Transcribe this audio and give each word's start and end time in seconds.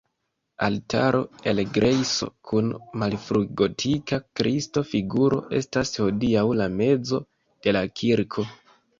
Altaro 0.67 1.17
el 1.49 1.59
grejso 1.73 2.29
kun 2.51 2.71
malfrugotika 3.03 4.19
Kristo-figuro 4.39 5.37
estas 5.59 5.91
hodiaŭ 6.05 6.45
la 6.61 6.67
mezo 6.79 7.21
de 7.67 7.75
la 7.79 7.83
kirko. 8.03 8.47